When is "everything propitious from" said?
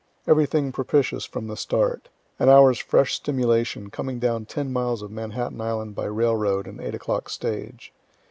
0.25-1.45